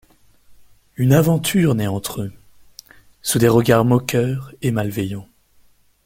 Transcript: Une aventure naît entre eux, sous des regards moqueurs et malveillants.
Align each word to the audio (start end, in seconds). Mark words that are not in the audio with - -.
Une 0.97 1.13
aventure 1.13 1.75
naît 1.75 1.85
entre 1.85 2.23
eux, 2.23 2.33
sous 3.21 3.37
des 3.37 3.47
regards 3.49 3.85
moqueurs 3.85 4.51
et 4.63 4.71
malveillants. 4.71 5.29